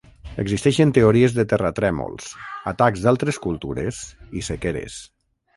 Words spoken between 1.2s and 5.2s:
de terratrèmols, atacs d'altres cultures i sequeres.